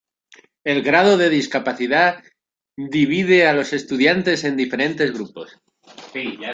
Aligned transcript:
El 0.63 0.81
grado 0.81 1.15
de 1.15 1.29
discapacidad 1.29 2.23
divide 2.75 3.47
a 3.47 3.53
los 3.53 3.71
estudiantes 3.71 4.43
en 4.45 4.57
diferentes 4.57 5.13
grupos. 5.13 5.59